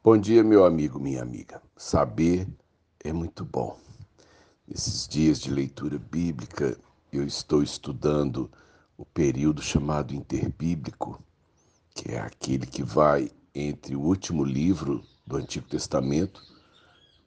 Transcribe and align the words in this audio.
Bom 0.00 0.16
dia, 0.16 0.44
meu 0.44 0.64
amigo, 0.64 1.00
minha 1.00 1.20
amiga. 1.20 1.60
Saber 1.76 2.46
é 3.02 3.12
muito 3.12 3.44
bom. 3.44 3.76
Nesses 4.66 5.08
dias 5.08 5.40
de 5.40 5.50
leitura 5.50 5.98
bíblica, 5.98 6.78
eu 7.12 7.26
estou 7.26 7.64
estudando 7.64 8.48
o 8.96 9.04
período 9.04 9.60
chamado 9.60 10.14
interbíblico, 10.14 11.20
que 11.92 12.12
é 12.12 12.20
aquele 12.20 12.64
que 12.64 12.80
vai 12.80 13.28
entre 13.52 13.96
o 13.96 14.00
último 14.00 14.44
livro 14.44 15.02
do 15.26 15.36
Antigo 15.36 15.66
Testamento, 15.66 16.40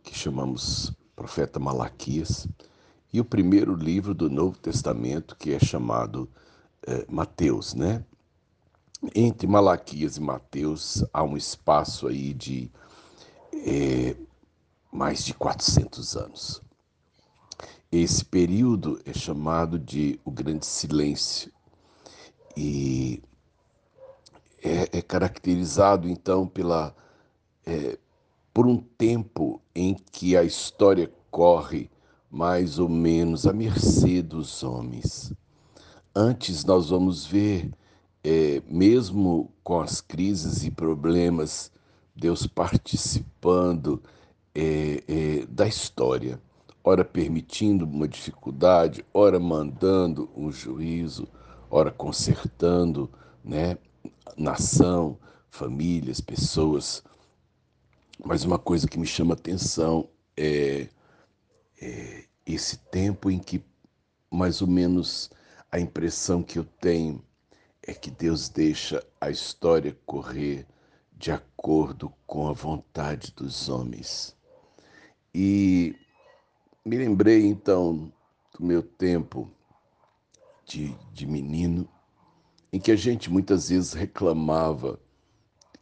que 0.01 0.17
chamamos 0.17 0.93
Profeta 1.13 1.59
Malaquias, 1.59 2.47
e 3.11 3.19
o 3.19 3.25
primeiro 3.25 3.75
livro 3.75 4.13
do 4.13 4.29
Novo 4.29 4.57
Testamento, 4.57 5.35
que 5.35 5.51
é 5.51 5.59
chamado 5.59 6.29
é, 6.87 7.05
Mateus, 7.09 7.73
né? 7.73 8.05
Entre 9.15 9.47
Malaquias 9.47 10.17
e 10.17 10.21
Mateus 10.21 11.03
há 11.11 11.23
um 11.23 11.35
espaço 11.35 12.07
aí 12.07 12.33
de 12.33 12.71
é, 13.65 14.15
mais 14.91 15.25
de 15.25 15.33
400 15.33 16.15
anos. 16.15 16.61
Esse 17.91 18.23
período 18.23 19.01
é 19.03 19.11
chamado 19.11 19.79
de 19.79 20.19
o 20.23 20.29
Grande 20.29 20.67
Silêncio 20.67 21.51
e 22.55 23.23
é, 24.63 24.99
é 24.99 25.01
caracterizado 25.01 26.07
então 26.07 26.47
pela 26.47 26.95
é, 27.65 27.97
por 28.53 28.67
um 28.67 28.77
tempo 28.77 29.59
em 29.73 29.95
que 29.95 30.37
a 30.37 30.43
história 30.43 31.11
corre 31.31 31.89
mais 32.29 32.77
ou 32.77 32.87
menos 32.87 33.47
à 33.47 33.53
mercê 33.53 34.21
dos 34.21 34.61
homens. 34.63 35.33
Antes 36.15 36.63
nós 36.63 36.89
vamos 36.89 37.25
ver 37.25 37.71
é, 38.23 38.61
mesmo 38.67 39.51
com 39.63 39.79
as 39.79 40.01
crises 40.01 40.63
e 40.63 40.71
problemas, 40.71 41.71
Deus 42.15 42.45
participando 42.45 44.01
é, 44.53 45.03
é, 45.07 45.45
da 45.47 45.67
história, 45.67 46.39
ora 46.83 47.03
permitindo 47.03 47.85
uma 47.85 48.07
dificuldade, 48.07 49.05
ora 49.13 49.39
mandando 49.39 50.29
um 50.35 50.51
juízo, 50.51 51.27
ora 51.69 51.91
consertando, 51.91 53.09
né, 53.43 53.77
nação, 54.37 55.17
famílias, 55.49 56.21
pessoas. 56.21 57.03
Mas 58.23 58.43
uma 58.43 58.59
coisa 58.59 58.87
que 58.87 58.99
me 58.99 59.07
chama 59.07 59.33
atenção 59.33 60.07
é, 60.37 60.89
é 61.81 62.25
esse 62.45 62.77
tempo 62.77 63.31
em 63.31 63.39
que 63.39 63.63
mais 64.29 64.61
ou 64.61 64.67
menos 64.67 65.29
a 65.71 65.79
impressão 65.79 66.43
que 66.43 66.59
eu 66.59 66.63
tenho 66.79 67.21
é 67.83 67.93
que 67.93 68.11
Deus 68.11 68.47
deixa 68.49 69.05
a 69.19 69.29
história 69.29 69.97
correr 70.05 70.67
de 71.17 71.31
acordo 71.31 72.13
com 72.25 72.47
a 72.47 72.53
vontade 72.53 73.31
dos 73.35 73.69
homens. 73.69 74.35
E 75.33 75.95
me 76.85 76.97
lembrei 76.97 77.45
então 77.45 78.11
do 78.57 78.65
meu 78.65 78.83
tempo 78.83 79.51
de, 80.65 80.95
de 81.11 81.25
menino, 81.25 81.87
em 82.71 82.79
que 82.79 82.91
a 82.91 82.95
gente 82.95 83.29
muitas 83.29 83.69
vezes 83.69 83.93
reclamava 83.93 84.99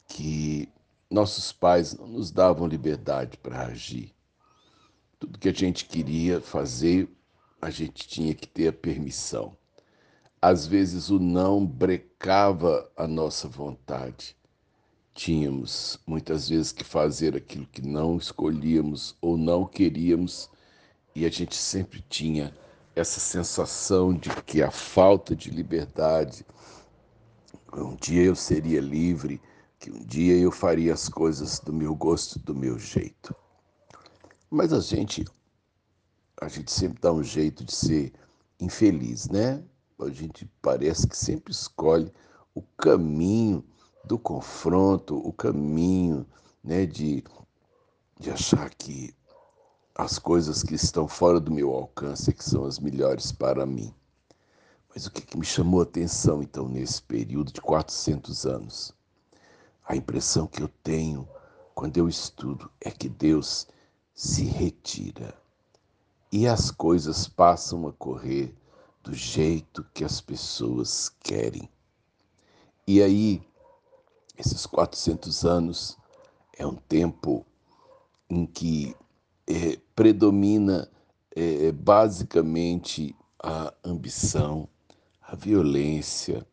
que 0.07 0.67
nossos 1.09 1.51
pais 1.51 1.93
não 1.97 2.07
nos 2.07 2.31
davam 2.31 2.67
liberdade 2.67 3.37
para 3.37 3.65
agir. 3.67 4.13
Tudo 5.19 5.39
que 5.39 5.49
a 5.49 5.53
gente 5.53 5.85
queria 5.85 6.39
fazer, 6.39 7.09
a 7.61 7.69
gente 7.69 8.07
tinha 8.07 8.33
que 8.33 8.47
ter 8.47 8.69
a 8.69 8.73
permissão. 8.73 9.58
Às 10.41 10.65
vezes 10.65 11.09
o 11.09 11.19
não 11.19 11.65
brecava 11.65 12.89
a 12.95 13.05
nossa 13.05 13.47
vontade. 13.47 14.37
Tínhamos 15.13 15.99
muitas 16.07 16.47
vezes 16.47 16.71
que 16.71 16.83
fazer 16.83 17.35
aquilo 17.35 17.67
que 17.67 17.81
não 17.81 18.17
escolhíamos 18.17 19.17
ou 19.21 19.37
não 19.37 19.65
queríamos, 19.65 20.49
e 21.13 21.25
a 21.25 21.29
gente 21.29 21.55
sempre 21.55 22.01
tinha 22.07 22.55
essa 22.95 23.19
sensação 23.19 24.13
de 24.13 24.29
que 24.43 24.61
a 24.61 24.71
falta 24.71 25.35
de 25.35 25.49
liberdade, 25.49 26.45
um 27.73 27.95
dia 27.95 28.23
eu 28.23 28.35
seria 28.35 28.79
livre, 28.79 29.41
que 29.77 29.91
um 29.91 29.99
dia 29.99 30.37
eu 30.37 30.51
faria 30.51 30.93
as 30.93 31.09
coisas 31.09 31.59
do 31.59 31.73
meu 31.73 31.93
gosto, 31.95 32.39
do 32.39 32.55
meu 32.55 32.79
jeito. 32.79 33.35
Mas 34.49 34.71
a 34.71 34.79
gente 34.79 35.25
a 36.41 36.47
gente 36.47 36.71
sempre 36.71 36.99
dá 37.01 37.11
um 37.11 37.23
jeito 37.23 37.65
de 37.65 37.75
ser 37.75 38.13
infeliz, 38.59 39.27
né? 39.27 39.61
A 39.99 40.09
gente 40.09 40.49
parece 40.61 41.07
que 41.07 41.17
sempre 41.17 41.51
escolhe 41.51 42.11
o 42.55 42.61
caminho 42.77 43.63
do 44.05 44.17
confronto, 44.17 45.17
o 45.17 45.33
caminho 45.33 46.25
né, 46.63 46.85
de, 46.85 47.23
de 48.19 48.31
achar 48.31 48.73
que 48.73 49.13
as 49.93 50.17
coisas 50.17 50.63
que 50.63 50.75
estão 50.75 51.07
fora 51.07 51.39
do 51.39 51.51
meu 51.51 51.73
alcance 51.73 52.29
é 52.29 52.33
que 52.33 52.43
são 52.43 52.63
as 52.63 52.79
melhores 52.79 53.31
para 53.31 53.65
mim. 53.65 53.93
Mas 54.93 55.05
o 55.05 55.11
que, 55.11 55.21
que 55.21 55.37
me 55.37 55.45
chamou 55.45 55.81
a 55.81 55.83
atenção, 55.83 56.41
então, 56.41 56.67
nesse 56.67 57.01
período 57.03 57.51
de 57.51 57.61
400 57.61 58.45
anos? 58.45 58.93
A 59.85 59.95
impressão 59.95 60.47
que 60.47 60.63
eu 60.63 60.69
tenho 60.83 61.27
quando 61.75 61.97
eu 61.97 62.07
estudo 62.07 62.71
é 62.81 62.89
que 62.89 63.09
Deus 63.09 63.67
se 64.13 64.43
retira 64.43 65.33
e 66.31 66.47
as 66.47 66.71
coisas 66.71 67.27
passam 67.27 67.87
a 67.87 67.93
correr 67.93 68.55
do 69.03 69.13
jeito 69.13 69.85
que 69.93 70.03
as 70.03 70.21
pessoas 70.21 71.09
querem. 71.21 71.69
E 72.87 73.01
aí, 73.01 73.41
esses 74.37 74.65
400 74.65 75.45
anos 75.45 75.97
é 76.57 76.65
um 76.65 76.75
tempo 76.75 77.45
em 78.29 78.45
que 78.45 78.95
é, 79.47 79.79
predomina 79.95 80.89
é, 81.35 81.71
basicamente 81.71 83.15
a 83.41 83.73
ambição, 83.83 84.67
a 85.21 85.35
violência, 85.35 86.45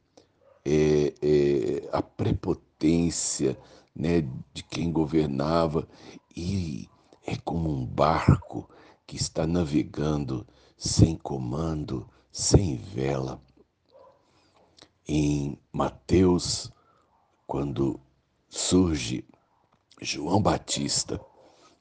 é, 0.65 1.15
é, 1.23 1.89
a 1.93 2.03
prepotência 2.03 3.59
né, 3.95 4.29
de 4.53 4.63
quem 4.63 4.93
governava, 4.93 5.89
e 6.37 6.89
é 7.27 7.37
como 7.37 7.71
um 7.71 7.85
barco 7.85 8.69
que 9.07 9.17
está 9.17 9.47
navegando 9.47 10.47
sem 10.77 11.17
comando, 11.17 12.09
sem 12.37 12.77
vela. 12.77 13.41
Em 15.09 15.59
Mateus, 15.73 16.71
quando 17.47 17.99
surge 18.47 19.25
João 20.03 20.43
Batista, 20.43 21.19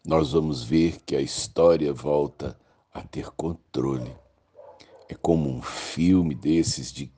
nós 0.06 0.32
vamos 0.32 0.64
ver 0.64 1.02
que 1.02 1.14
a 1.14 1.20
história 1.20 1.92
volta 1.92 2.58
a 2.94 3.02
ter 3.02 3.32
controle. 3.32 4.16
É 5.10 5.14
como 5.14 5.50
um 5.50 5.62
filme 5.62 6.34
desses 6.34 6.90
de 6.90 7.12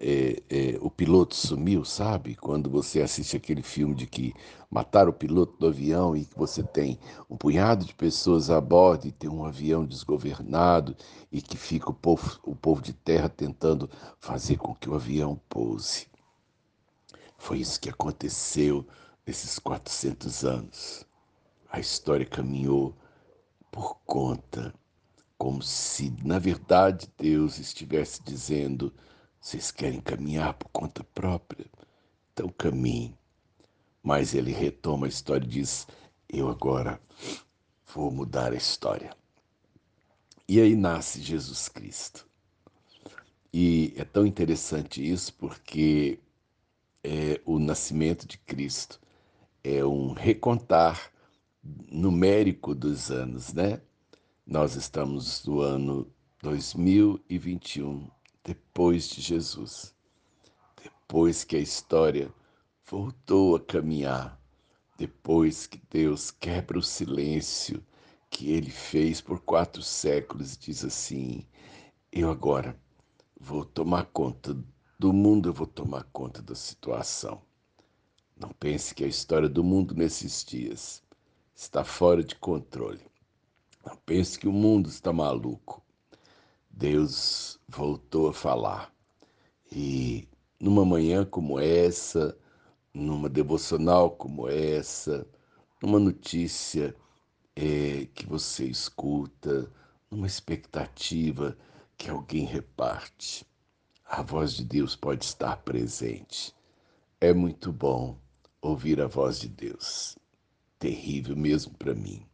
é, 0.00 0.42
é, 0.48 0.78
o 0.80 0.88
piloto 0.88 1.34
sumiu, 1.34 1.84
sabe? 1.84 2.36
Quando 2.36 2.70
você 2.70 3.02
assiste 3.02 3.36
aquele 3.36 3.62
filme 3.62 3.94
de 3.94 4.06
que 4.06 4.32
mataram 4.70 5.10
o 5.10 5.14
piloto 5.14 5.58
do 5.58 5.66
avião 5.66 6.16
e 6.16 6.24
que 6.24 6.38
você 6.38 6.62
tem 6.62 6.98
um 7.28 7.36
punhado 7.36 7.84
de 7.84 7.92
pessoas 7.94 8.48
a 8.48 8.60
bordo 8.60 9.08
e 9.08 9.12
tem 9.12 9.28
um 9.28 9.44
avião 9.44 9.84
desgovernado 9.84 10.96
e 11.32 11.42
que 11.42 11.56
fica 11.56 11.90
o 11.90 11.94
povo, 11.94 12.38
o 12.44 12.54
povo 12.54 12.80
de 12.80 12.92
terra 12.92 13.28
tentando 13.28 13.90
fazer 14.20 14.56
com 14.56 14.74
que 14.74 14.88
o 14.88 14.94
avião 14.94 15.40
pouse. 15.48 16.06
Foi 17.36 17.58
isso 17.58 17.80
que 17.80 17.90
aconteceu 17.90 18.86
nesses 19.26 19.58
400 19.58 20.44
anos. 20.44 21.04
A 21.70 21.80
história 21.80 22.24
caminhou 22.24 22.94
por 23.70 23.98
conta, 24.06 24.72
como 25.36 25.62
se, 25.62 26.14
na 26.24 26.38
verdade, 26.38 27.08
Deus 27.18 27.58
estivesse 27.58 28.22
dizendo 28.22 28.92
vocês 29.40 29.70
querem 29.70 30.00
caminhar 30.00 30.54
por 30.54 30.68
conta 30.70 31.02
própria? 31.04 31.66
Então 32.32 32.48
caminhem. 32.48 33.16
Mas 34.02 34.34
ele 34.34 34.52
retoma 34.52 35.06
a 35.06 35.08
história 35.08 35.44
e 35.44 35.48
diz: 35.48 35.86
Eu 36.28 36.48
agora 36.48 37.00
vou 37.94 38.10
mudar 38.10 38.52
a 38.52 38.56
história. 38.56 39.16
E 40.48 40.60
aí 40.60 40.74
nasce 40.74 41.20
Jesus 41.20 41.68
Cristo. 41.68 42.26
E 43.52 43.94
é 43.96 44.04
tão 44.04 44.26
interessante 44.26 45.06
isso 45.06 45.32
porque 45.34 46.20
é, 47.02 47.40
o 47.44 47.58
nascimento 47.58 48.26
de 48.26 48.38
Cristo 48.38 49.00
é 49.62 49.84
um 49.84 50.12
recontar 50.12 51.12
numérico 51.62 52.74
dos 52.74 53.10
anos, 53.10 53.52
né? 53.52 53.80
Nós 54.46 54.74
estamos 54.74 55.44
no 55.44 55.60
ano 55.60 56.10
2021 56.42 58.08
depois 58.44 59.08
de 59.08 59.20
Jesus, 59.20 59.94
depois 60.82 61.44
que 61.44 61.56
a 61.56 61.60
história 61.60 62.32
voltou 62.90 63.56
a 63.56 63.60
caminhar, 63.60 64.40
depois 64.96 65.66
que 65.66 65.80
Deus 65.90 66.30
quebra 66.30 66.78
o 66.78 66.82
silêncio 66.82 67.84
que 68.30 68.50
ele 68.50 68.70
fez 68.70 69.20
por 69.20 69.40
quatro 69.40 69.82
séculos, 69.82 70.56
diz 70.56 70.84
assim: 70.84 71.46
Eu 72.10 72.30
agora 72.30 72.78
vou 73.38 73.64
tomar 73.64 74.06
conta 74.06 74.56
do 74.98 75.12
mundo, 75.12 75.48
eu 75.48 75.52
vou 75.52 75.66
tomar 75.66 76.04
conta 76.12 76.42
da 76.42 76.54
situação. 76.54 77.40
Não 78.36 78.50
pense 78.50 78.94
que 78.94 79.04
a 79.04 79.08
história 79.08 79.48
do 79.48 79.64
mundo 79.64 79.94
nesses 79.94 80.44
dias 80.44 81.02
está 81.54 81.84
fora 81.84 82.22
de 82.22 82.34
controle. 82.34 83.04
Não 83.84 83.96
pense 83.96 84.38
que 84.38 84.46
o 84.46 84.52
mundo 84.52 84.88
está 84.88 85.12
maluco. 85.12 85.82
Deus 86.78 87.58
voltou 87.68 88.28
a 88.28 88.32
falar. 88.32 88.94
E 89.72 90.28
numa 90.60 90.84
manhã 90.84 91.24
como 91.24 91.58
essa, 91.58 92.38
numa 92.94 93.28
devocional 93.28 94.12
como 94.12 94.48
essa, 94.48 95.26
numa 95.82 95.98
notícia 95.98 96.94
é, 97.56 98.06
que 98.14 98.24
você 98.24 98.64
escuta, 98.66 99.68
numa 100.08 100.28
expectativa 100.28 101.58
que 101.96 102.08
alguém 102.08 102.44
reparte, 102.44 103.44
a 104.04 104.22
voz 104.22 104.52
de 104.52 104.64
Deus 104.64 104.94
pode 104.94 105.24
estar 105.24 105.56
presente. 105.56 106.54
É 107.20 107.34
muito 107.34 107.72
bom 107.72 108.16
ouvir 108.62 109.00
a 109.00 109.08
voz 109.08 109.40
de 109.40 109.48
Deus. 109.48 110.16
Terrível 110.78 111.36
mesmo 111.36 111.74
para 111.74 111.92
mim. 111.92 112.24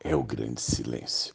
É 0.00 0.16
o 0.16 0.22
grande 0.22 0.62
silêncio. 0.62 1.34